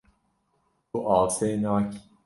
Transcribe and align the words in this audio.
Tu 0.89 0.99
asê 1.19 1.49
nakî. 1.63 1.97